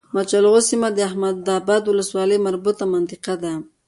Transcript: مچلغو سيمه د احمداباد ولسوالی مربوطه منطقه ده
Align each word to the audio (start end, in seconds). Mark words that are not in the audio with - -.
مچلغو 0.15 0.59
سيمه 0.69 0.89
د 0.93 0.97
احمداباد 1.09 1.83
ولسوالی 1.87 2.37
مربوطه 2.45 2.83
منطقه 2.93 3.33
ده 3.43 3.53